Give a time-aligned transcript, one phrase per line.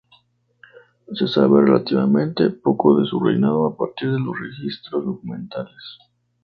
[1.13, 5.99] Se sabe relativamente poco de su reinado a partir de los registros documentales.